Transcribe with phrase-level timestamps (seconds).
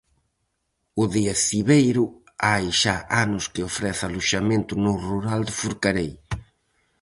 [1.01, 2.05] O de Acibeiro
[2.47, 6.11] hai xa anos que ofrece aloxamento no rural de Forcarei.